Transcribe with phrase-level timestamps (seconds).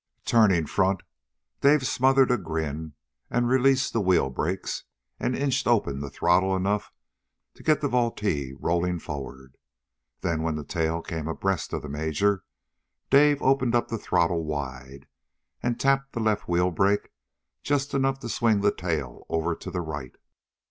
[0.25, 1.03] Turning front,
[1.59, 2.93] Dave smothered a grin
[3.29, 4.85] and released the wheel brakes,
[5.19, 6.91] and inched open the throttle enough
[7.53, 9.57] to get the Vultee rolling forward.
[10.21, 12.43] Then when the tail came abreast of the major,
[13.11, 15.05] Dave opened up the throttle wide
[15.61, 17.09] and tapped the left wheel brake
[17.61, 20.15] just enough to swing the tail over to the right.